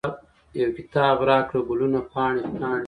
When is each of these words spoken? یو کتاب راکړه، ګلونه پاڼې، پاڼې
یو 0.61 0.69
کتاب 0.77 1.17
راکړه، 1.29 1.59
ګلونه 1.69 1.99
پاڼې، 2.11 2.41
پاڼې 2.57 2.79